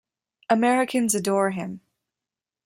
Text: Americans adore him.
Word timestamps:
Americans 0.49 1.13
adore 1.13 1.51
him. 1.51 1.81